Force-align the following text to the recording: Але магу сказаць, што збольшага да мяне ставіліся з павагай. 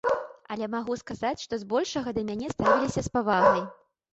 Але 0.53 0.69
магу 0.75 0.95
сказаць, 1.01 1.43
што 1.47 1.59
збольшага 1.65 2.09
да 2.17 2.25
мяне 2.31 2.51
ставіліся 2.55 3.01
з 3.11 3.17
павагай. 3.19 3.61